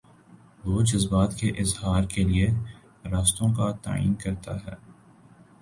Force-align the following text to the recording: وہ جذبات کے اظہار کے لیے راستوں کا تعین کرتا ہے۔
وہ 0.65 0.81
جذبات 0.81 1.35
کے 1.35 1.49
اظہار 1.49 2.03
کے 2.03 2.23
لیے 2.23 2.47
راستوں 3.11 3.53
کا 3.53 3.71
تعین 3.83 4.13
کرتا 4.13 4.55
ہے۔ 4.55 4.75